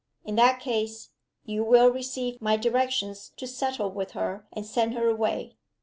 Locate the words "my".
2.41-2.57